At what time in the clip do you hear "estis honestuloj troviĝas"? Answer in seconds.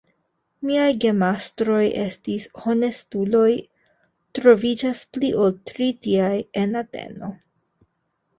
2.03-5.03